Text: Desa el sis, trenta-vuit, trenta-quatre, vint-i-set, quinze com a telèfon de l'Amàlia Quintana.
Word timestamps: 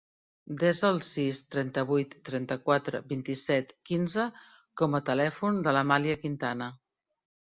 Desa 0.61 0.87
el 0.91 0.95
sis, 1.07 1.41
trenta-vuit, 1.55 2.15
trenta-quatre, 2.29 3.01
vint-i-set, 3.11 3.73
quinze 3.89 4.25
com 4.83 4.97
a 4.97 5.03
telèfon 5.11 5.61
de 5.69 5.75
l'Amàlia 5.77 6.17
Quintana. 6.25 6.71